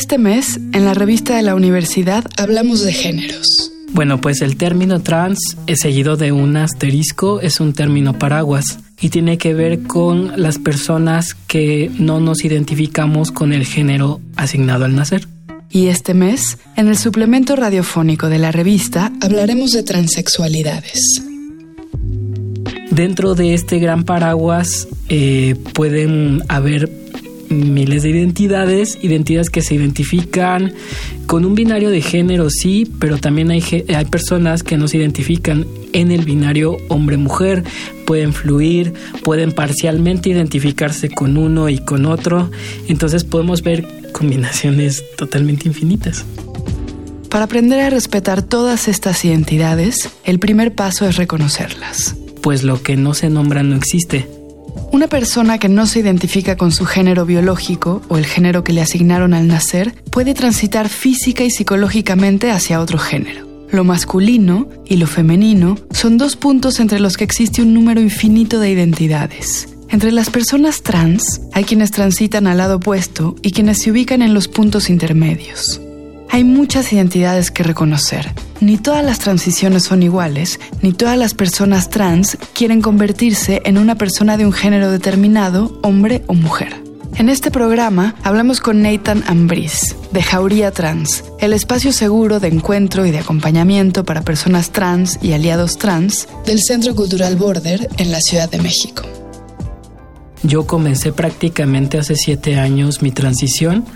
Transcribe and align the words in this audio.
Este 0.00 0.16
mes, 0.16 0.58
en 0.72 0.86
la 0.86 0.94
revista 0.94 1.36
de 1.36 1.42
la 1.42 1.54
universidad, 1.54 2.24
hablamos 2.38 2.82
de 2.82 2.94
géneros. 2.94 3.70
Bueno, 3.92 4.18
pues 4.18 4.40
el 4.40 4.56
término 4.56 5.02
trans, 5.02 5.58
seguido 5.74 6.16
de 6.16 6.32
un 6.32 6.56
asterisco, 6.56 7.42
es 7.42 7.60
un 7.60 7.74
término 7.74 8.18
paraguas 8.18 8.78
y 8.98 9.10
tiene 9.10 9.36
que 9.36 9.52
ver 9.52 9.82
con 9.82 10.40
las 10.40 10.56
personas 10.58 11.34
que 11.34 11.90
no 11.98 12.18
nos 12.18 12.46
identificamos 12.46 13.30
con 13.30 13.52
el 13.52 13.66
género 13.66 14.22
asignado 14.36 14.86
al 14.86 14.96
nacer. 14.96 15.28
Y 15.68 15.88
este 15.88 16.14
mes, 16.14 16.56
en 16.76 16.88
el 16.88 16.96
suplemento 16.96 17.54
radiofónico 17.54 18.30
de 18.30 18.38
la 18.38 18.52
revista, 18.52 19.12
hablaremos 19.20 19.72
de 19.72 19.82
transexualidades. 19.82 21.22
Dentro 22.90 23.34
de 23.34 23.52
este 23.52 23.78
gran 23.78 24.04
paraguas 24.04 24.88
eh, 25.10 25.56
pueden 25.74 26.42
haber 26.48 26.90
miles 27.50 28.02
de 28.02 28.10
identidades, 28.10 28.98
identidades 29.02 29.50
que 29.50 29.60
se 29.60 29.74
identifican 29.74 30.72
con 31.26 31.44
un 31.44 31.54
binario 31.54 31.90
de 31.90 32.00
género, 32.00 32.48
sí, 32.48 32.90
pero 32.98 33.18
también 33.18 33.50
hay, 33.50 33.62
hay 33.94 34.04
personas 34.06 34.62
que 34.62 34.76
no 34.76 34.88
se 34.88 34.98
identifican 34.98 35.66
en 35.92 36.10
el 36.10 36.24
binario 36.24 36.76
hombre-mujer, 36.88 37.64
pueden 38.06 38.32
fluir, 38.32 38.94
pueden 39.22 39.52
parcialmente 39.52 40.30
identificarse 40.30 41.10
con 41.10 41.36
uno 41.36 41.68
y 41.68 41.78
con 41.78 42.06
otro, 42.06 42.50
entonces 42.88 43.24
podemos 43.24 43.62
ver 43.62 43.86
combinaciones 44.12 45.04
totalmente 45.16 45.68
infinitas. 45.68 46.24
Para 47.28 47.44
aprender 47.44 47.80
a 47.80 47.90
respetar 47.90 48.42
todas 48.42 48.88
estas 48.88 49.24
identidades, 49.24 50.10
el 50.24 50.40
primer 50.40 50.74
paso 50.74 51.08
es 51.08 51.16
reconocerlas. 51.16 52.16
Pues 52.42 52.64
lo 52.64 52.82
que 52.82 52.96
no 52.96 53.14
se 53.14 53.28
nombra 53.28 53.62
no 53.62 53.76
existe 53.76 54.39
una 54.92 55.08
persona 55.08 55.58
que 55.58 55.68
no 55.68 55.86
se 55.86 56.00
identifica 56.00 56.56
con 56.56 56.72
su 56.72 56.84
género 56.84 57.26
biológico 57.26 58.02
o 58.08 58.16
el 58.16 58.26
género 58.26 58.64
que 58.64 58.72
le 58.72 58.80
asignaron 58.80 59.34
al 59.34 59.46
nacer 59.46 59.94
puede 60.10 60.34
transitar 60.34 60.88
física 60.88 61.44
y 61.44 61.50
psicológicamente 61.50 62.50
hacia 62.50 62.80
otro 62.80 62.98
género. 62.98 63.46
Lo 63.70 63.84
masculino 63.84 64.68
y 64.84 64.96
lo 64.96 65.06
femenino 65.06 65.76
son 65.92 66.18
dos 66.18 66.36
puntos 66.36 66.80
entre 66.80 66.98
los 66.98 67.16
que 67.16 67.24
existe 67.24 67.62
un 67.62 67.72
número 67.72 68.00
infinito 68.00 68.58
de 68.58 68.70
identidades. 68.70 69.68
Entre 69.88 70.12
las 70.12 70.30
personas 70.30 70.82
trans 70.82 71.40
hay 71.52 71.64
quienes 71.64 71.90
transitan 71.90 72.46
al 72.46 72.58
lado 72.58 72.76
opuesto 72.76 73.36
y 73.42 73.52
quienes 73.52 73.80
se 73.82 73.90
ubican 73.90 74.22
en 74.22 74.34
los 74.34 74.48
puntos 74.48 74.90
intermedios. 74.90 75.80
Hay 76.30 76.44
muchas 76.44 76.92
identidades 76.92 77.50
que 77.50 77.62
reconocer. 77.62 78.32
Ni 78.60 78.76
todas 78.76 79.02
las 79.02 79.20
transiciones 79.20 79.84
son 79.84 80.02
iguales, 80.02 80.60
ni 80.82 80.92
todas 80.92 81.16
las 81.16 81.32
personas 81.32 81.88
trans 81.88 82.36
quieren 82.52 82.82
convertirse 82.82 83.62
en 83.64 83.78
una 83.78 83.94
persona 83.94 84.36
de 84.36 84.44
un 84.44 84.52
género 84.52 84.90
determinado, 84.90 85.78
hombre 85.82 86.22
o 86.26 86.34
mujer. 86.34 86.82
En 87.16 87.30
este 87.30 87.50
programa 87.50 88.14
hablamos 88.22 88.60
con 88.60 88.82
Nathan 88.82 89.24
Ambris, 89.26 89.96
de 90.12 90.22
Jauría 90.22 90.72
Trans, 90.72 91.24
el 91.38 91.54
espacio 91.54 91.90
seguro 91.92 92.38
de 92.38 92.48
encuentro 92.48 93.06
y 93.06 93.10
de 93.10 93.18
acompañamiento 93.18 94.04
para 94.04 94.22
personas 94.22 94.70
trans 94.70 95.18
y 95.22 95.32
aliados 95.32 95.78
trans 95.78 96.28
del 96.44 96.60
Centro 96.60 96.94
Cultural 96.94 97.36
Border 97.36 97.88
en 97.96 98.12
la 98.12 98.20
Ciudad 98.20 98.50
de 98.50 98.58
México. 98.58 99.04
Yo 100.42 100.66
comencé 100.66 101.12
prácticamente 101.12 101.98
hace 101.98 102.14
siete 102.14 102.58
años 102.58 103.00
mi 103.00 103.10
transición 103.10 103.86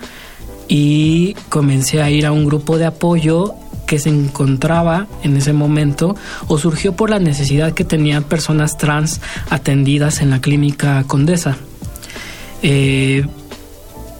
y 0.68 1.34
comencé 1.50 2.00
a 2.02 2.10
ir 2.10 2.24
a 2.24 2.32
un 2.32 2.46
grupo 2.46 2.78
de 2.78 2.86
apoyo 2.86 3.54
que 3.86 3.98
se 3.98 4.08
encontraba 4.08 5.06
en 5.22 5.36
ese 5.36 5.52
momento 5.52 6.16
o 6.48 6.58
surgió 6.58 6.94
por 6.94 7.10
la 7.10 7.18
necesidad 7.18 7.72
que 7.72 7.84
tenían 7.84 8.24
personas 8.24 8.76
trans 8.76 9.20
atendidas 9.50 10.20
en 10.20 10.30
la 10.30 10.40
clínica 10.40 11.04
Condesa. 11.06 11.56
Eh, 12.62 13.24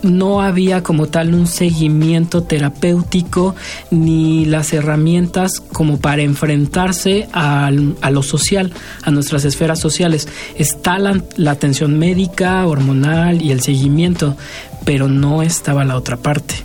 no 0.05 0.41
había 0.41 0.83
como 0.83 1.07
tal 1.07 1.33
un 1.33 1.47
seguimiento 1.47 2.43
terapéutico 2.43 3.55
ni 3.89 4.45
las 4.45 4.71
herramientas 4.71 5.59
como 5.59 5.99
para 5.99 6.21
enfrentarse 6.21 7.27
a 7.33 7.71
lo 7.71 8.23
social, 8.23 8.71
a 9.01 9.11
nuestras 9.11 9.45
esferas 9.45 9.79
sociales. 9.79 10.27
Está 10.57 10.99
la, 10.99 11.23
la 11.37 11.51
atención 11.51 11.97
médica, 11.97 12.65
hormonal 12.67 13.41
y 13.41 13.51
el 13.51 13.61
seguimiento, 13.61 14.37
pero 14.85 15.07
no 15.07 15.41
estaba 15.41 15.83
la 15.83 15.95
otra 15.95 16.17
parte. 16.17 16.55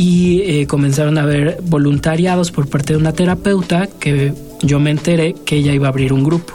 Y 0.00 0.42
eh, 0.42 0.66
comenzaron 0.68 1.18
a 1.18 1.22
haber 1.22 1.58
voluntariados 1.60 2.52
por 2.52 2.68
parte 2.68 2.92
de 2.92 3.00
una 3.00 3.12
terapeuta 3.12 3.88
que 3.98 4.32
yo 4.62 4.78
me 4.78 4.92
enteré 4.92 5.34
que 5.44 5.56
ella 5.56 5.72
iba 5.72 5.88
a 5.88 5.90
abrir 5.90 6.12
un 6.12 6.22
grupo. 6.22 6.54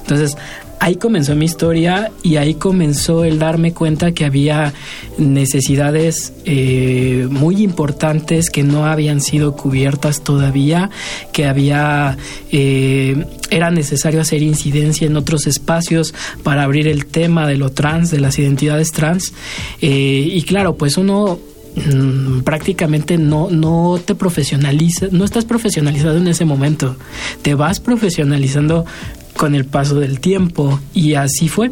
Entonces, 0.00 0.36
ahí 0.82 0.96
comenzó 0.96 1.36
mi 1.36 1.44
historia 1.44 2.10
y 2.24 2.36
ahí 2.36 2.54
comenzó 2.54 3.22
el 3.22 3.38
darme 3.38 3.72
cuenta 3.72 4.10
que 4.10 4.24
había 4.24 4.72
necesidades 5.16 6.32
eh, 6.44 7.28
muy 7.30 7.62
importantes 7.62 8.50
que 8.50 8.64
no 8.64 8.84
habían 8.84 9.20
sido 9.20 9.54
cubiertas 9.54 10.24
todavía, 10.24 10.90
que 11.32 11.46
había 11.46 12.18
eh, 12.50 13.24
era 13.50 13.70
necesario 13.70 14.20
hacer 14.20 14.42
incidencia 14.42 15.06
en 15.06 15.16
otros 15.16 15.46
espacios 15.46 16.14
para 16.42 16.64
abrir 16.64 16.88
el 16.88 17.06
tema 17.06 17.46
de 17.46 17.58
lo 17.58 17.70
trans, 17.70 18.10
de 18.10 18.18
las 18.18 18.40
identidades 18.40 18.90
trans. 18.90 19.34
Eh, 19.80 20.28
y 20.32 20.42
claro, 20.42 20.74
pues 20.74 20.96
uno 20.96 21.38
mm, 21.74 22.40
prácticamente 22.40 23.18
no, 23.18 23.50
no 23.50 24.00
te 24.04 24.14
profesionaliza, 24.14 25.06
no 25.10 25.24
estás 25.24 25.44
profesionalizado 25.44 26.16
en 26.16 26.28
ese 26.28 26.44
momento, 26.44 26.96
te 27.42 27.54
vas 27.54 27.80
profesionalizando 27.80 28.84
con 29.36 29.54
el 29.54 29.64
paso 29.64 29.98
del 29.98 30.20
tiempo 30.20 30.80
y 30.94 31.14
así 31.14 31.48
fue. 31.48 31.70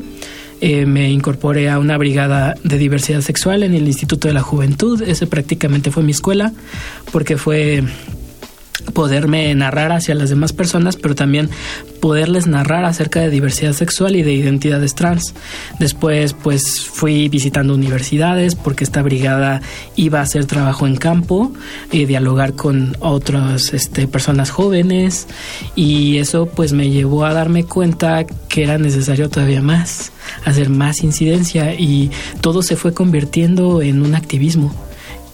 Eh, 0.62 0.84
me 0.84 1.10
incorporé 1.10 1.70
a 1.70 1.78
una 1.78 1.96
brigada 1.96 2.54
de 2.64 2.76
diversidad 2.76 3.22
sexual 3.22 3.62
en 3.62 3.74
el 3.74 3.86
Instituto 3.86 4.28
de 4.28 4.34
la 4.34 4.42
Juventud. 4.42 5.00
Ese 5.00 5.26
prácticamente 5.26 5.90
fue 5.90 6.02
mi 6.02 6.12
escuela 6.12 6.52
porque 7.12 7.38
fue 7.38 7.82
poderme 8.80 9.54
narrar 9.54 9.92
hacia 9.92 10.14
las 10.14 10.30
demás 10.30 10.52
personas, 10.52 10.96
pero 10.96 11.14
también 11.14 11.48
poderles 12.00 12.46
narrar 12.46 12.84
acerca 12.84 13.20
de 13.20 13.30
diversidad 13.30 13.72
sexual 13.72 14.16
y 14.16 14.22
de 14.22 14.32
identidades 14.32 14.94
trans. 14.94 15.34
Después, 15.78 16.34
pues 16.34 16.80
fui 16.80 17.28
visitando 17.28 17.74
universidades 17.74 18.54
porque 18.54 18.84
esta 18.84 19.02
brigada 19.02 19.60
iba 19.96 20.20
a 20.20 20.22
hacer 20.22 20.46
trabajo 20.46 20.86
en 20.86 20.96
campo 20.96 21.52
y 21.92 22.06
dialogar 22.06 22.54
con 22.54 22.96
otras 23.00 23.72
este, 23.74 24.08
personas 24.08 24.50
jóvenes 24.50 25.26
y 25.74 26.18
eso 26.18 26.46
pues 26.46 26.72
me 26.72 26.90
llevó 26.90 27.24
a 27.24 27.34
darme 27.34 27.64
cuenta 27.64 28.24
que 28.24 28.64
era 28.64 28.78
necesario 28.78 29.28
todavía 29.28 29.62
más, 29.62 30.12
hacer 30.44 30.70
más 30.70 31.02
incidencia 31.02 31.74
y 31.74 32.10
todo 32.40 32.62
se 32.62 32.76
fue 32.76 32.94
convirtiendo 32.94 33.82
en 33.82 34.02
un 34.02 34.14
activismo 34.14 34.74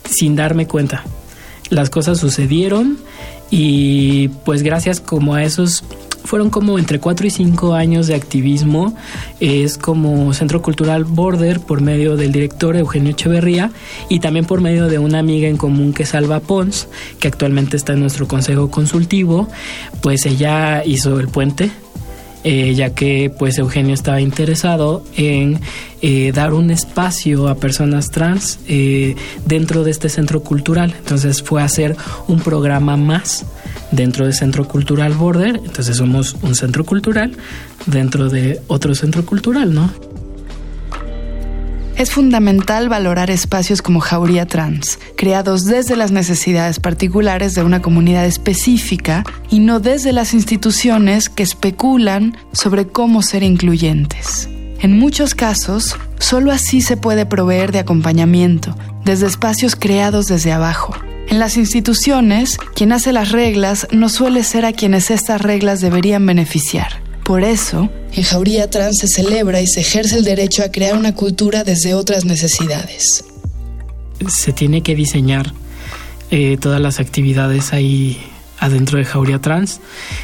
sin 0.04 0.36
darme 0.36 0.66
cuenta. 0.66 1.04
Las 1.70 1.90
cosas 1.90 2.18
sucedieron 2.18 2.98
y 3.50 4.28
pues 4.44 4.62
gracias 4.62 5.00
como 5.00 5.34
a 5.34 5.42
esos 5.42 5.84
fueron 6.26 6.50
como 6.50 6.78
entre 6.78 6.98
4 6.98 7.26
y 7.26 7.30
5 7.30 7.74
años 7.74 8.08
de 8.08 8.14
activismo. 8.14 8.94
Es 9.40 9.78
como 9.78 10.32
Centro 10.34 10.60
Cultural 10.60 11.04
Border 11.04 11.60
por 11.60 11.80
medio 11.80 12.16
del 12.16 12.32
director 12.32 12.76
Eugenio 12.76 13.12
Echeverría 13.12 13.70
y 14.08 14.20
también 14.20 14.44
por 14.44 14.60
medio 14.60 14.88
de 14.88 14.98
una 14.98 15.20
amiga 15.20 15.48
en 15.48 15.56
común 15.56 15.92
que 15.92 16.02
es 16.02 16.14
Alba 16.14 16.40
Pons, 16.40 16.88
que 17.20 17.28
actualmente 17.28 17.76
está 17.76 17.92
en 17.94 18.00
nuestro 18.00 18.28
consejo 18.28 18.70
consultivo. 18.70 19.48
Pues 20.02 20.26
ella 20.26 20.84
hizo 20.84 21.18
el 21.20 21.28
puente 21.28 21.70
eh, 22.48 22.76
ya 22.76 22.90
que 22.90 23.28
pues 23.36 23.58
Eugenio 23.58 23.92
estaba 23.92 24.20
interesado 24.20 25.02
en 25.16 25.58
eh, 26.00 26.30
dar 26.32 26.54
un 26.54 26.70
espacio 26.70 27.48
a 27.48 27.56
personas 27.56 28.12
trans 28.12 28.60
eh, 28.68 29.16
dentro 29.44 29.82
de 29.82 29.90
este 29.90 30.08
centro 30.08 30.44
cultural. 30.44 30.94
Entonces 30.96 31.42
fue 31.42 31.60
a 31.60 31.64
hacer 31.64 31.96
un 32.28 32.38
programa 32.38 32.96
más 32.96 33.44
dentro 33.90 34.26
del 34.26 34.34
Centro 34.34 34.69
Cultural 34.69 35.14
Border. 35.14 35.60
Entonces 35.64 35.96
somos 35.96 36.37
un 36.43 36.54
centro 36.54 36.84
cultural 36.84 37.32
dentro 37.87 38.28
de 38.28 38.60
otro 38.69 38.94
centro 38.94 39.26
cultural, 39.26 39.75
¿no? 39.75 39.90
Es 41.96 42.10
fundamental 42.10 42.90
valorar 42.90 43.31
espacios 43.31 43.81
como 43.81 44.00
Jauría 44.00 44.44
Trans, 44.44 44.98
creados 45.16 45.64
desde 45.64 45.96
las 45.96 46.12
necesidades 46.12 46.78
particulares 46.78 47.54
de 47.54 47.62
una 47.62 47.81
comunidad 47.81 48.26
específica 48.26 49.25
y 49.48 49.60
no 49.60 49.81
desde 49.81 50.12
las 50.12 50.34
instituciones 50.34 51.31
que 51.31 51.43
especulan 51.43 52.37
sobre 52.52 52.87
cómo 52.87 53.22
ser 53.22 53.43
incluyentes. 53.43 54.46
En 54.81 54.98
muchos 54.98 55.34
casos, 55.34 55.96
solo 56.19 56.52
así 56.52 56.82
se 56.82 56.98
puede 56.98 57.25
proveer 57.25 57.72
de 57.72 57.78
acompañamiento, 57.78 58.76
desde 59.06 59.26
espacios 59.26 59.75
creados 59.75 60.26
desde 60.26 60.52
abajo. 60.52 60.94
En 61.28 61.38
las 61.38 61.56
instituciones, 61.56 62.58
quien 62.75 62.92
hace 62.92 63.10
las 63.12 63.32
reglas 63.32 63.88
no 63.90 64.10
suele 64.10 64.44
ser 64.44 64.66
a 64.66 64.75
quienes 64.75 65.10
estas 65.10 65.40
reglas 65.40 65.81
deberían 65.81 66.26
beneficiar. 66.26 67.06
Por 67.26 67.43
eso, 67.43 67.90
en 68.12 68.23
Jauría 68.23 68.70
Trans 68.70 68.99
se 69.00 69.08
celebra 69.08 69.61
y 69.61 69.67
se 69.67 69.81
ejerce 69.81 70.17
el 70.17 70.25
derecho 70.25 70.62
a 70.62 70.70
crear 70.70 70.96
una 70.96 71.12
cultura 71.12 71.64
desde 71.64 71.93
otras 71.93 72.25
necesidades. 72.25 73.25
Se 74.28 74.52
tiene 74.52 74.82
que 74.82 74.94
diseñar 74.94 75.52
eh, 76.31 76.56
todas 76.61 76.81
las 76.81 77.00
actividades 77.00 77.73
ahí 77.73 78.17
adentro 78.61 78.99
de 78.99 79.05
Jauría 79.05 79.40
Trans, 79.40 79.81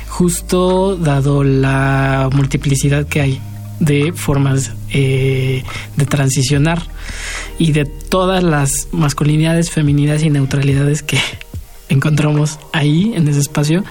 justo 0.08 0.94
dado 0.94 1.42
la 1.42 2.30
multiplicidad 2.32 3.04
que 3.08 3.20
hay 3.20 3.40
de 3.80 4.12
formas 4.12 4.70
eh, 4.92 5.64
de 5.96 6.06
transicionar 6.06 6.84
y 7.58 7.72
de 7.72 7.84
todas 7.84 8.44
las 8.44 8.86
masculinidades, 8.92 9.72
feminidades 9.72 10.22
y 10.22 10.30
neutralidades 10.30 11.02
que 11.02 11.18
encontramos 11.88 12.60
ahí 12.72 13.12
en 13.16 13.26
ese 13.26 13.40
espacio. 13.40 13.82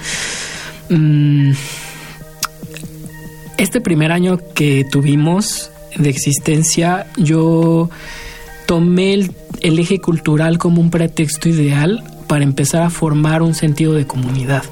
Mm, 0.90 1.52
este 3.62 3.80
primer 3.80 4.12
año 4.12 4.40
que 4.56 4.84
tuvimos 4.90 5.70
de 5.96 6.10
existencia, 6.10 7.06
yo 7.16 7.92
tomé 8.66 9.14
el, 9.14 9.80
eje 9.80 10.00
cultural 10.00 10.58
como 10.58 10.82
un 10.82 10.90
pretexto 10.90 11.48
ideal 11.48 12.04
para 12.26 12.44
empezar 12.44 12.82
a 12.82 12.90
formar 12.90 13.44
un 13.44 13.54
sentido 13.54 13.94
de 13.94 14.08
comunidad 14.08 14.64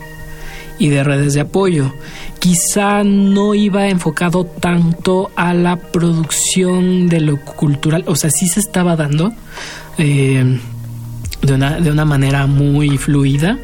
y 0.79 0.89
de 0.89 1.03
redes 1.03 1.35
de 1.35 1.41
apoyo. 1.41 1.93
Quizá 2.39 3.03
no 3.03 3.53
iba 3.53 3.89
enfocado 3.89 4.45
tanto 4.45 5.29
a 5.35 5.53
la 5.53 5.75
producción 5.75 7.09
de 7.09 7.19
lo 7.19 7.39
cultural, 7.39 8.03
o 8.07 8.15
sea, 8.15 8.31
sí 8.31 8.47
se 8.47 8.59
estaba 8.59 8.95
dando 8.95 9.33
eh, 9.99 10.59
de, 11.43 11.53
una, 11.53 11.79
de 11.79 11.91
una 11.91 12.05
manera 12.05 12.47
muy 12.47 12.97
fluida, 12.97 13.59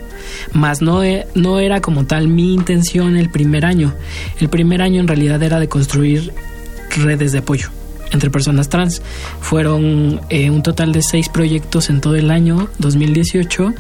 más 0.54 0.82
no, 0.82 1.04
e, 1.04 1.28
no 1.36 1.60
era 1.60 1.82
como 1.82 2.06
tal 2.06 2.28
mi 2.28 2.54
intención 2.54 3.18
el 3.18 3.30
primer 3.30 3.66
año. 3.66 3.94
El 4.40 4.50
primer 4.50 4.82
año 4.82 5.00
en 5.00 5.08
realidad 5.08 5.42
era 5.44 5.60
de 5.60 5.68
construir 5.68 6.34
redes 6.98 7.32
de 7.32 7.40
apoyo 7.40 7.70
entre 8.12 8.30
personas 8.30 8.70
trans. 8.70 9.02
Fueron 9.42 10.22
eh, 10.30 10.50
un 10.50 10.64
total 10.64 10.92
de 10.92 11.02
seis 11.02 11.30
proyectos 11.30 11.90
en 11.90 12.02
todo 12.02 12.16
el 12.16 12.32
año 12.32 12.70
2018 12.80 13.74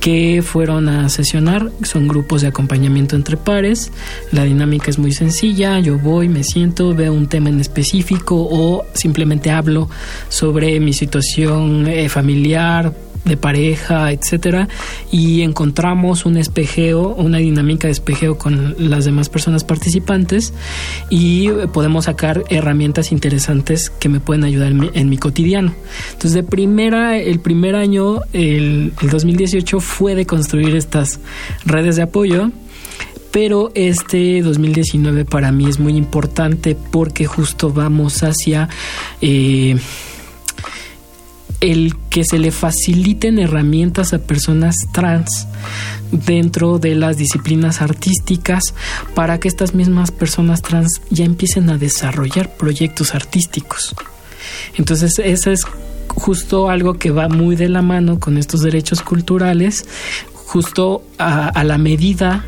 que 0.00 0.42
fueron 0.42 0.88
a 0.88 1.08
sesionar. 1.08 1.70
Son 1.82 2.08
grupos 2.08 2.42
de 2.42 2.48
acompañamiento 2.48 3.16
entre 3.16 3.36
pares. 3.36 3.92
La 4.32 4.44
dinámica 4.44 4.90
es 4.90 4.98
muy 4.98 5.12
sencilla. 5.12 5.78
Yo 5.78 5.98
voy, 5.98 6.28
me 6.28 6.42
siento, 6.42 6.94
veo 6.94 7.12
un 7.12 7.28
tema 7.28 7.50
en 7.50 7.60
específico 7.60 8.48
o 8.50 8.84
simplemente 8.94 9.50
hablo 9.50 9.88
sobre 10.28 10.80
mi 10.80 10.94
situación 10.94 11.86
eh, 11.86 12.08
familiar, 12.08 12.92
de 13.24 13.36
pareja, 13.36 14.12
etcétera, 14.12 14.68
y 15.10 15.42
encontramos 15.42 16.24
un 16.24 16.36
espejeo, 16.36 17.14
una 17.14 17.38
dinámica 17.38 17.88
de 17.88 17.92
espejeo 17.92 18.38
con 18.38 18.74
las 18.78 19.04
demás 19.04 19.28
personas 19.28 19.64
participantes 19.64 20.52
y 21.10 21.48
podemos 21.72 22.06
sacar 22.06 22.44
herramientas 22.48 23.12
interesantes 23.12 23.90
que 23.90 24.08
me 24.08 24.20
pueden 24.20 24.44
ayudar 24.44 24.72
en 24.94 25.08
mi, 25.08 25.18
cotidiano. 25.18 25.74
Entonces, 26.12 26.32
de 26.32 26.42
primera, 26.42 27.18
el 27.18 27.40
primer 27.40 27.76
año, 27.76 28.20
el, 28.32 28.92
el 29.02 29.10
2018 29.10 29.80
fue 29.80 30.14
de 30.14 30.24
construir 30.24 30.74
estas 30.74 31.20
redes 31.66 31.96
de 31.96 32.02
apoyo 32.02 32.50
pero 33.30 33.70
este 33.74 34.42
2019 34.42 35.24
para 35.24 35.52
mí 35.52 35.68
es 35.68 35.78
muy 35.78 35.96
importante 35.96 36.76
porque 36.90 37.26
justo 37.26 37.72
vamos 37.72 38.22
hacia 38.22 38.68
eh, 39.20 39.76
el 41.60 41.94
que 42.08 42.24
se 42.24 42.38
le 42.38 42.50
faciliten 42.50 43.38
herramientas 43.38 44.12
a 44.12 44.18
personas 44.18 44.76
trans 44.92 45.46
dentro 46.10 46.78
de 46.78 46.94
las 46.94 47.16
disciplinas 47.16 47.82
artísticas 47.82 48.74
para 49.14 49.38
que 49.38 49.48
estas 49.48 49.74
mismas 49.74 50.10
personas 50.10 50.62
trans 50.62 51.02
ya 51.10 51.24
empiecen 51.24 51.70
a 51.70 51.78
desarrollar 51.78 52.56
proyectos 52.56 53.14
artísticos. 53.14 53.94
Entonces, 54.76 55.18
eso 55.18 55.50
es 55.50 55.64
justo 56.08 56.70
algo 56.70 56.94
que 56.94 57.10
va 57.10 57.28
muy 57.28 57.56
de 57.56 57.68
la 57.68 57.82
mano 57.82 58.18
con 58.18 58.38
estos 58.38 58.62
derechos 58.62 59.02
culturales, 59.02 59.84
justo 60.32 61.04
a, 61.18 61.62
la 61.62 61.78
medida 61.78 62.44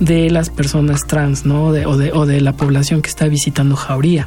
de 0.00 0.30
las 0.30 0.50
personas 0.50 1.06
trans, 1.06 1.46
¿no? 1.46 1.66
o, 1.66 1.72
de, 1.72 1.86
o 1.86 2.26
de 2.26 2.40
la 2.40 2.54
población 2.54 3.02
que 3.02 3.08
está 3.08 3.28
visitando 3.28 3.76
Jauría. 3.76 4.24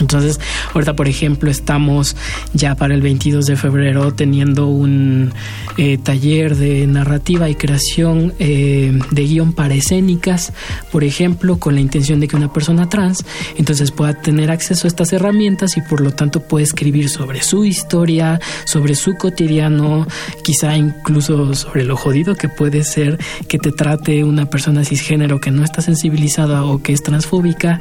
Entonces, 0.00 0.40
ahorita, 0.72 0.96
por 0.96 1.08
ejemplo, 1.08 1.50
estamos 1.50 2.16
ya 2.54 2.74
para 2.74 2.94
el 2.94 3.02
22 3.02 3.44
de 3.44 3.56
febrero 3.56 4.12
teniendo 4.14 4.66
un 4.66 5.32
eh, 5.76 5.98
taller 5.98 6.56
de 6.56 6.86
narrativa 6.86 7.48
y 7.50 7.54
creación 7.54 8.32
eh, 8.38 8.98
de 9.10 9.24
guion 9.24 9.52
para 9.52 9.74
escénicas, 9.74 10.52
por 10.90 11.04
ejemplo, 11.04 11.58
con 11.58 11.74
la 11.74 11.80
intención 11.80 12.18
de 12.18 12.28
que 12.28 12.36
una 12.36 12.52
persona 12.52 12.88
trans 12.88 13.24
entonces 13.56 13.90
pueda 13.90 14.14
tener 14.14 14.50
acceso 14.50 14.86
a 14.86 14.88
estas 14.88 15.12
herramientas 15.12 15.76
y 15.76 15.82
por 15.82 16.00
lo 16.00 16.12
tanto 16.12 16.40
puede 16.40 16.64
escribir 16.64 17.08
sobre 17.08 17.42
su 17.42 17.64
historia, 17.64 18.40
sobre 18.64 18.94
su 18.94 19.16
cotidiano, 19.16 20.06
quizá 20.42 20.76
incluso 20.76 21.54
sobre 21.54 21.84
lo 21.84 21.96
jodido 21.96 22.34
que 22.34 22.48
puede 22.48 22.84
ser 22.84 23.18
que 23.48 23.58
te 23.58 23.72
trate 23.72 24.24
una 24.24 24.46
persona 24.46 24.84
cisgénero 24.84 25.40
que 25.40 25.50
no 25.50 25.62
está 25.64 25.82
sensibilizada 25.82 26.64
o 26.64 26.82
que 26.82 26.92
es 26.92 27.02
transfóbica, 27.02 27.80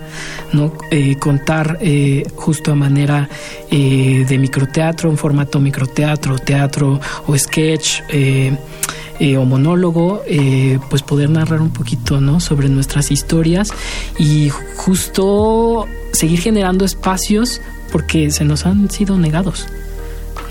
¿no? 0.53 0.73
Eh, 0.91 1.15
contar 1.19 1.77
justo 2.35 2.71
a 2.71 2.75
manera 2.75 3.29
eh, 3.69 4.25
de 4.27 4.37
microteatro, 4.37 5.09
en 5.09 5.17
formato 5.17 5.59
microteatro, 5.59 6.39
teatro 6.39 6.99
o 7.27 7.37
sketch. 7.37 8.01
Eh, 8.09 8.55
eh, 9.21 9.35
o 9.35 9.43
monólogo, 9.43 10.23
pues 10.89 11.01
poder 11.01 11.29
narrar 11.29 11.61
un 11.61 11.71
poquito 11.71 12.21
¿no? 12.21 12.39
sobre 12.39 12.69
nuestras 12.69 13.11
historias 13.11 13.73
y 14.17 14.49
justo 14.77 15.87
seguir 16.13 16.39
generando 16.39 16.85
espacios 16.85 17.59
porque 17.91 18.31
se 18.31 18.45
nos 18.45 18.65
han 18.65 18.89
sido 18.89 19.17
negados. 19.17 19.67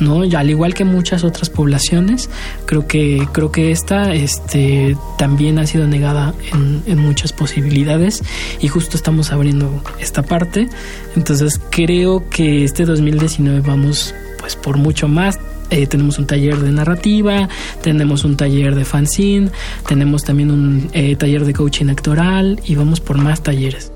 ¿No? 0.00 0.22
Al 0.22 0.50
igual 0.50 0.74
que 0.74 0.84
muchas 0.84 1.24
otras 1.24 1.50
poblaciones, 1.50 2.30
creo 2.66 2.86
que, 2.86 3.26
creo 3.32 3.52
que 3.52 3.70
esta 3.70 4.14
este, 4.14 4.96
también 5.16 5.58
ha 5.58 5.66
sido 5.66 5.86
negada 5.86 6.34
en, 6.52 6.82
en 6.86 6.98
muchas 6.98 7.32
posibilidades 7.32 8.22
y 8.60 8.68
justo 8.68 8.96
estamos 8.96 9.32
abriendo 9.32 9.82
esta 10.00 10.22
parte. 10.22 10.68
Entonces 11.16 11.60
creo 11.70 12.28
que 12.30 12.64
este 12.64 12.84
2019 12.84 13.60
vamos 13.60 14.14
pues 14.38 14.56
por 14.56 14.78
mucho 14.78 15.08
más. 15.08 15.38
Eh, 15.70 15.86
tenemos 15.86 16.18
un 16.18 16.26
taller 16.26 16.56
de 16.56 16.72
narrativa, 16.72 17.48
tenemos 17.82 18.24
un 18.24 18.36
taller 18.36 18.74
de 18.74 18.86
fanzine, 18.86 19.50
tenemos 19.86 20.24
también 20.24 20.50
un 20.50 20.88
eh, 20.94 21.14
taller 21.16 21.44
de 21.44 21.52
coaching 21.52 21.88
actoral 21.88 22.58
y 22.64 22.74
vamos 22.74 23.00
por 23.00 23.18
más 23.18 23.42
talleres. 23.42 23.92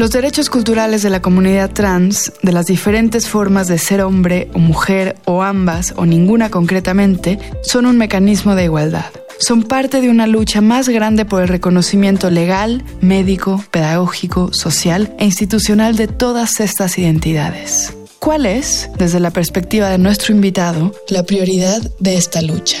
Los 0.00 0.12
derechos 0.12 0.48
culturales 0.48 1.02
de 1.02 1.10
la 1.10 1.20
comunidad 1.20 1.72
trans, 1.74 2.32
de 2.42 2.52
las 2.52 2.64
diferentes 2.64 3.28
formas 3.28 3.68
de 3.68 3.76
ser 3.76 4.00
hombre 4.00 4.48
o 4.54 4.58
mujer 4.58 5.16
o 5.26 5.42
ambas 5.42 5.92
o 5.94 6.06
ninguna 6.06 6.48
concretamente, 6.48 7.38
son 7.62 7.84
un 7.84 7.98
mecanismo 7.98 8.54
de 8.54 8.64
igualdad. 8.64 9.04
Son 9.38 9.62
parte 9.62 10.00
de 10.00 10.08
una 10.08 10.26
lucha 10.26 10.62
más 10.62 10.88
grande 10.88 11.26
por 11.26 11.42
el 11.42 11.48
reconocimiento 11.48 12.30
legal, 12.30 12.82
médico, 13.02 13.62
pedagógico, 13.70 14.54
social 14.54 15.14
e 15.18 15.26
institucional 15.26 15.96
de 15.96 16.08
todas 16.08 16.60
estas 16.60 16.96
identidades. 16.96 17.94
¿Cuál 18.20 18.46
es, 18.46 18.88
desde 18.96 19.20
la 19.20 19.32
perspectiva 19.32 19.90
de 19.90 19.98
nuestro 19.98 20.34
invitado, 20.34 20.94
la 21.10 21.24
prioridad 21.24 21.82
de 21.98 22.16
esta 22.16 22.40
lucha? 22.40 22.78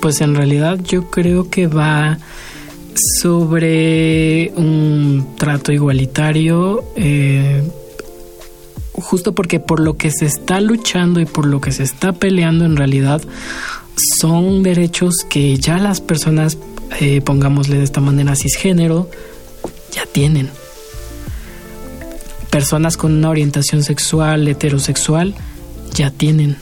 Pues 0.00 0.20
en 0.20 0.34
realidad 0.34 0.80
yo 0.82 1.08
creo 1.12 1.48
que 1.48 1.68
va 1.68 2.18
sobre 3.20 4.52
un 4.56 5.34
trato 5.36 5.72
igualitario, 5.72 6.84
eh, 6.96 7.62
justo 8.92 9.34
porque 9.34 9.60
por 9.60 9.80
lo 9.80 9.96
que 9.96 10.10
se 10.10 10.26
está 10.26 10.60
luchando 10.60 11.20
y 11.20 11.26
por 11.26 11.46
lo 11.46 11.60
que 11.60 11.72
se 11.72 11.82
está 11.82 12.12
peleando 12.12 12.64
en 12.64 12.76
realidad 12.76 13.22
son 14.18 14.62
derechos 14.62 15.24
que 15.28 15.56
ya 15.56 15.78
las 15.78 16.00
personas, 16.00 16.58
eh, 17.00 17.20
pongámosle 17.20 17.78
de 17.78 17.84
esta 17.84 18.00
manera, 18.00 18.36
cisgénero, 18.36 19.08
ya 19.92 20.06
tienen. 20.06 20.50
Personas 22.50 22.96
con 22.96 23.12
una 23.12 23.30
orientación 23.30 23.82
sexual, 23.82 24.46
heterosexual, 24.46 25.34
ya 25.92 26.10
tienen. 26.10 26.56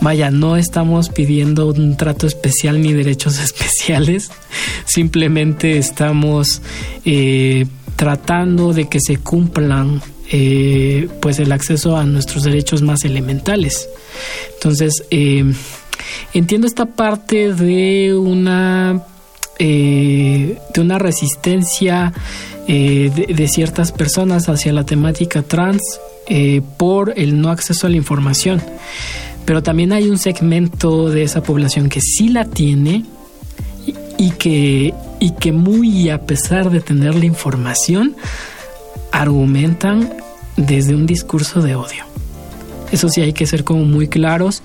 Vaya, 0.00 0.30
no 0.30 0.56
estamos 0.56 1.08
pidiendo 1.08 1.68
un 1.68 1.96
trato 1.96 2.26
especial 2.26 2.80
ni 2.80 2.92
derechos 2.92 3.38
especiales, 3.42 4.30
simplemente 4.84 5.78
estamos 5.78 6.62
eh, 7.04 7.66
tratando 7.96 8.72
de 8.72 8.88
que 8.88 9.00
se 9.00 9.16
cumplan 9.18 10.02
eh, 10.30 11.08
pues 11.20 11.38
el 11.38 11.52
acceso 11.52 11.96
a 11.96 12.04
nuestros 12.04 12.42
derechos 12.44 12.82
más 12.82 13.04
elementales. 13.04 13.88
Entonces, 14.54 15.04
eh, 15.10 15.44
entiendo 16.34 16.66
esta 16.66 16.86
parte 16.86 17.52
de 17.54 18.14
una 18.14 19.02
de 19.58 20.58
una 20.76 20.98
resistencia 20.98 22.12
de, 22.68 23.48
ciertas 23.50 23.90
personas 23.90 24.50
hacia 24.50 24.70
la 24.74 24.84
temática 24.84 25.40
trans 25.40 25.80
por 26.76 27.14
el 27.16 27.40
no 27.40 27.48
acceso 27.48 27.86
a 27.86 27.90
la 27.90 27.96
información 27.96 28.62
pero 29.46 29.62
también 29.62 29.92
hay 29.92 30.10
un 30.10 30.18
segmento 30.18 31.08
de 31.08 31.22
esa 31.22 31.42
población 31.42 31.88
que 31.88 32.00
sí 32.00 32.28
la 32.28 32.44
tiene 32.44 33.04
y, 34.18 34.30
que, 34.32 34.92
y 35.20 35.30
que 35.30 35.52
muy 35.52 36.10
a 36.10 36.22
pesar 36.22 36.70
de 36.70 36.80
tener 36.80 37.14
la 37.14 37.24
información, 37.24 38.16
argumentan 39.12 40.12
desde 40.56 40.94
un 40.94 41.06
discurso 41.06 41.62
de 41.62 41.76
odio. 41.76 42.04
Eso 42.90 43.08
sí 43.08 43.20
hay 43.20 43.32
que 43.32 43.46
ser 43.46 43.62
como 43.62 43.84
muy 43.84 44.08
claros. 44.08 44.62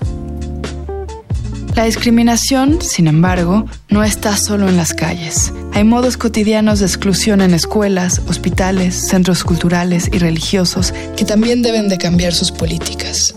La 1.76 1.84
discriminación, 1.84 2.82
sin 2.82 3.06
embargo, 3.06 3.66
no 3.88 4.02
está 4.02 4.36
solo 4.36 4.68
en 4.68 4.76
las 4.76 4.94
calles. 4.94 5.52
Hay 5.72 5.84
modos 5.84 6.16
cotidianos 6.16 6.80
de 6.80 6.86
exclusión 6.86 7.40
en 7.40 7.54
escuelas, 7.54 8.20
hospitales, 8.28 9.08
centros 9.08 9.44
culturales 9.44 10.10
y 10.12 10.18
religiosos 10.18 10.92
que 11.16 11.24
también 11.24 11.62
deben 11.62 11.88
de 11.88 11.98
cambiar 11.98 12.34
sus 12.34 12.50
políticas. 12.52 13.34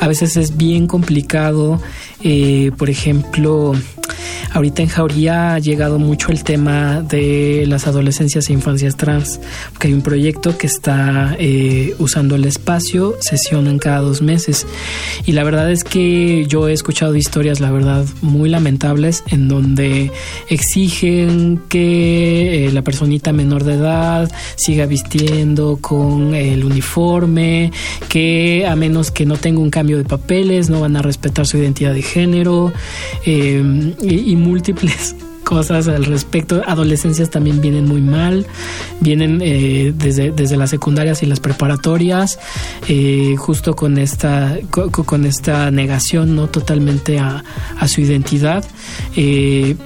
A 0.00 0.08
veces 0.08 0.36
es 0.36 0.56
bien 0.56 0.86
complicado, 0.86 1.80
eh, 2.22 2.72
por 2.78 2.88
ejemplo, 2.88 3.74
Ahorita 4.52 4.82
en 4.82 4.88
Jauría 4.88 5.54
ha 5.54 5.58
llegado 5.60 5.98
mucho 6.00 6.32
el 6.32 6.42
tema 6.42 7.02
de 7.02 7.64
las 7.68 7.86
adolescencias 7.86 8.48
e 8.48 8.52
infancias 8.52 8.96
trans, 8.96 9.40
porque 9.70 9.88
hay 9.88 9.94
un 9.94 10.02
proyecto 10.02 10.58
que 10.58 10.66
está 10.66 11.36
eh, 11.38 11.94
usando 11.98 12.34
el 12.34 12.44
espacio, 12.44 13.16
sesionan 13.20 13.78
cada 13.78 14.00
dos 14.00 14.22
meses. 14.22 14.66
Y 15.24 15.32
la 15.32 15.44
verdad 15.44 15.70
es 15.70 15.84
que 15.84 16.46
yo 16.48 16.68
he 16.68 16.72
escuchado 16.72 17.14
historias, 17.14 17.60
la 17.60 17.70
verdad, 17.70 18.04
muy 18.22 18.48
lamentables, 18.48 19.22
en 19.28 19.46
donde 19.46 20.10
exigen 20.48 21.60
que 21.68 22.66
eh, 22.66 22.72
la 22.72 22.82
personita 22.82 23.32
menor 23.32 23.62
de 23.62 23.74
edad 23.74 24.30
siga 24.56 24.86
vistiendo 24.86 25.78
con 25.80 26.34
el 26.34 26.64
uniforme, 26.64 27.70
que 28.08 28.66
a 28.66 28.74
menos 28.74 29.12
que 29.12 29.26
no 29.26 29.36
tenga 29.36 29.60
un 29.60 29.70
cambio 29.70 29.96
de 29.96 30.04
papeles, 30.04 30.70
no 30.70 30.80
van 30.80 30.96
a 30.96 31.02
respetar 31.02 31.46
su 31.46 31.56
identidad 31.56 31.94
de 31.94 32.02
género. 32.02 32.72
Eh, 33.24 33.94
y, 34.02 34.39
múltiples 34.40 35.14
cosas 35.44 35.88
al 35.88 36.04
respecto. 36.04 36.62
Adolescencias 36.66 37.30
también 37.30 37.60
vienen 37.60 37.86
muy 37.86 38.00
mal, 38.00 38.46
vienen 39.00 39.40
eh, 39.42 39.92
desde, 39.94 40.30
desde 40.30 40.56
las 40.56 40.70
secundarias 40.70 41.22
y 41.22 41.26
las 41.26 41.40
preparatorias, 41.40 42.38
eh, 42.88 43.34
justo 43.36 43.74
con 43.74 43.98
esta, 43.98 44.58
con, 44.70 45.26
esta 45.26 45.70
negación 45.70 46.36
no 46.36 46.48
totalmente 46.48 47.18
a, 47.18 47.42
su 47.88 48.00
identidad. 48.00 48.64
Eh, 49.16 49.76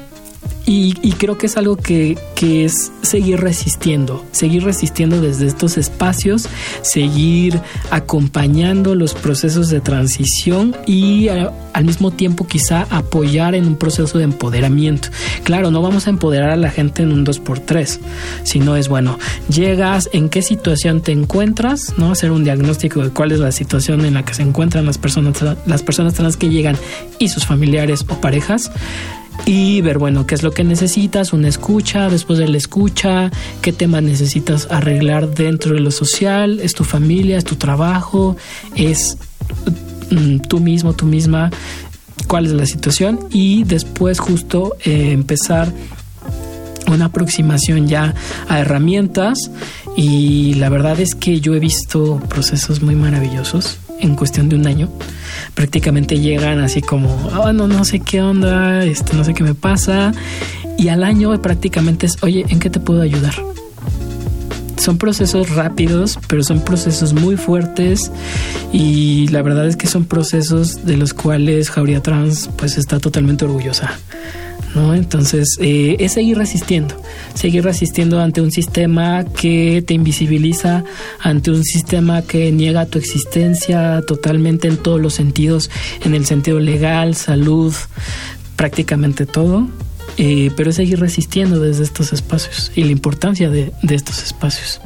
y, 0.67 1.13
creo 1.19 1.37
que 1.37 1.47
es 1.47 1.57
algo 1.57 1.77
que, 1.77 2.17
es 2.41 2.93
seguir 3.03 3.41
resistiendo, 3.41 4.25
seguir 4.33 4.65
resistiendo 4.65 5.21
desde 5.21 5.47
estos 5.47 5.79
espacios, 5.79 6.47
seguir 6.83 7.59
acompañando 7.91 8.95
los 8.95 9.15
procesos 9.15 9.71
de 9.71 9.81
transición 9.81 10.77
y 10.87 11.29
al 11.29 11.85
mismo 11.85 12.11
tiempo 12.11 12.47
quizá 12.47 12.87
apoyar 12.91 13.55
en 13.55 13.67
un 13.67 13.77
proceso 13.77 14.19
de 14.19 14.25
empoderamiento. 14.25 15.09
Claro, 15.43 15.71
no 15.71 15.81
vamos 15.83 16.07
a 16.07 16.11
empoderar 16.11 16.51
a 16.51 16.57
la 16.57 16.71
gente 16.71 17.03
en 17.03 17.13
un 17.13 17.25
2x3, 17.25 17.99
sino 18.43 18.77
es 18.77 18.89
bueno, 18.89 19.19
llegas, 19.49 20.09
en 20.13 20.29
qué 20.29 20.43
situación 20.43 21.01
te 21.01 21.13
encuentras, 21.13 21.95
¿no? 21.97 22.13
Hacer 22.13 22.31
un 22.31 22.45
diagnóstico 22.45 23.03
de 23.03 23.11
cuál 23.11 23.33
es 23.33 23.41
la 23.41 23.53
situación 23.53 24.05
en 24.05 24.15
la 24.15 24.25
que 24.25 24.35
se 24.35 24.43
encuentran 24.43 24.87
las 24.87 24.99
personas, 24.99 25.43
las 25.67 25.83
personas 25.83 26.15
trans 26.15 26.37
que 26.37 26.49
llegan 26.49 26.77
y 27.19 27.29
sus 27.29 27.47
familiares 27.47 28.05
o 28.09 28.21
parejas 28.21 28.71
y 29.47 29.83
ver, 29.83 29.99
bueno, 29.99 30.27
qué 30.27 30.35
es 30.35 30.43
lo 30.43 30.53
que 30.53 30.65
necesitas, 30.65 31.33
una 31.33 31.49
escucha, 31.49 32.09
después 32.09 32.39
de 32.39 32.49
la 32.49 32.57
escucha, 32.57 33.31
qué 33.61 33.73
tema 33.73 34.01
necesitas 34.01 34.69
arreglar 34.71 35.35
dentro 35.35 35.75
de 35.75 35.81
lo 35.81 35.91
social, 35.91 36.61
es 36.61 36.73
tu 36.73 36.85
familia, 36.85 37.37
es 37.37 37.45
tu 37.45 37.57
trabajo, 37.57 38.37
es 38.75 39.19
mm, 40.11 40.39
tú 40.49 40.61
mismo, 40.61 40.95
tú 40.95 41.05
misma, 41.05 41.51
cuál 42.27 42.47
es 42.47 42.53
la 42.53 42.65
situación 42.65 43.21
y 43.31 43.65
después 43.65 44.19
justo 44.19 44.77
eh, 44.85 45.13
empezar 45.13 45.71
una 46.87 47.07
aproximación 47.07 47.87
ya 47.87 48.15
a 48.49 48.61
herramientas 48.61 49.39
y 49.97 50.55
la 50.55 50.69
verdad 50.71 51.01
es 51.01 51.15
que 51.15 51.41
yo 51.41 51.55
he 51.55 51.61
visto 51.61 52.21
procesos 52.29 52.83
muy 52.83 52.95
maravillosos 52.95 53.79
en 54.01 54.15
cuestión 54.17 54.49
de 54.49 54.57
un 54.57 54.67
año 54.67 54.91
prácticamente 55.55 56.19
llegan 56.19 56.61
así 56.61 56.81
como, 56.81 57.15
oh, 57.39 57.53
no, 57.53 57.69
no 57.69 57.85
sé 57.85 58.01
qué 58.01 58.23
onda, 58.23 58.85
este, 58.85 59.17
no 59.17 59.25
sé 59.25 59.35
qué 59.35 59.43
me 59.43 59.55
pasa. 59.55 60.13
Y 60.77 60.89
al 60.89 61.05
año 61.05 61.41
prácticamente 61.41 62.07
es, 62.07 62.23
oye, 62.23 62.45
¿en 62.49 62.59
qué 62.59 62.71
te 62.71 62.81
puedo 62.81 63.03
ayudar? 63.03 63.35
Son 64.77 64.99
procesos 64.99 65.51
rápidos, 65.51 66.19
pero 66.29 66.43
son 66.43 66.61
procesos 66.61 67.15
muy 67.15 67.37
fuertes 67.37 68.11
y 68.73 69.29
la 69.29 69.41
verdad 69.41 69.67
es 69.67 69.77
que 69.77 69.87
son 69.87 70.05
procesos 70.05 70.85
de 70.85 70.97
los 70.97 71.15
cuales 71.15 71.71
Jauría 71.71 72.03
Trans 72.03 72.51
pues 72.57 72.77
está 72.77 72.99
totalmente 72.99 73.45
orgullosa. 73.45 73.99
¿No? 74.75 74.95
Entonces, 74.95 75.57
eh, 75.61 75.97
es 75.99 76.13
seguir 76.13 76.39
resistiendo, 76.39 76.97
seguir 77.35 77.65
resistiendo 77.65 78.21
ante 78.21 78.41
un 78.41 78.51
sistema 78.51 79.25
que 79.25 79.83
te 79.87 79.95
invisibiliza, 79.95 80.85
ante 81.21 81.51
un 81.51 81.65
sistema 81.65 82.23
que 82.23 82.51
niega 82.53 82.87
tu 82.87 82.99
existencia 82.99 84.03
totalmente 84.07 84.69
en 84.69 84.77
todos 84.77 85.01
los 85.01 85.15
sentidos, 85.15 85.71
en 86.05 86.15
el 86.15 86.27
sentido 86.27 86.61
legal, 86.61 87.15
salud, 87.15 87.75
prácticamente 88.57 89.27
todo. 89.27 89.69
Eh, 90.17 90.53
pero 90.57 90.71
es 90.71 90.77
seguir 90.77 91.01
resistiendo 91.01 91.59
desde 91.59 91.83
estos 91.83 92.13
espacios 92.13 92.71
y 92.77 92.85
la 92.85 92.93
importancia 92.93 93.51
de, 93.51 93.73
de 93.83 93.95
estos 93.95 94.23
espacios. 94.23 94.81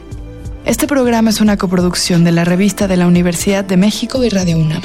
Este 0.67 0.87
programa 0.87 1.31
es 1.31 1.41
una 1.41 1.57
coproducción 1.57 2.25
de 2.25 2.33
la 2.33 2.45
revista 2.45 2.87
de 2.87 2.99
la 2.99 3.07
Universidad 3.07 3.65
de 3.65 3.79
México 3.79 4.23
y 4.23 4.29
Radio 4.29 4.59
UNAM. 4.59 4.83